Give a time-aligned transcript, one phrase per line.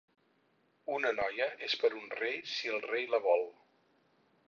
[0.93, 3.49] Una noia és per a un rei, si el rei la vol.